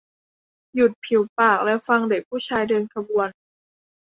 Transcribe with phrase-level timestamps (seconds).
[0.75, 3.29] หยุดผิวปากและฟังเด็กผู้ชายเดินขบวน